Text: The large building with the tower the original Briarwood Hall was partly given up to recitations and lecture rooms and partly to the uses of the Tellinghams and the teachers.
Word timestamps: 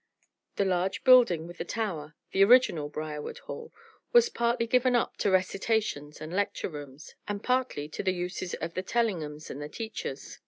The 0.55 0.65
large 0.65 1.03
building 1.03 1.45
with 1.45 1.59
the 1.59 1.63
tower 1.63 2.15
the 2.31 2.43
original 2.43 2.89
Briarwood 2.89 3.37
Hall 3.37 3.71
was 4.11 4.29
partly 4.29 4.65
given 4.65 4.95
up 4.95 5.15
to 5.17 5.29
recitations 5.29 6.19
and 6.19 6.33
lecture 6.33 6.69
rooms 6.69 7.13
and 7.27 7.43
partly 7.43 7.87
to 7.89 8.01
the 8.01 8.11
uses 8.13 8.55
of 8.55 8.73
the 8.73 8.81
Tellinghams 8.81 9.51
and 9.51 9.61
the 9.61 9.69
teachers. 9.69 10.39